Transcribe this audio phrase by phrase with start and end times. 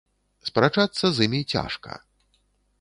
[0.49, 1.91] Спрачацца з імі цяжка.